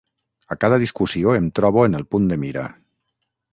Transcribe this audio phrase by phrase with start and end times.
[0.55, 2.67] A cada discussió em trobo en el punt de mira.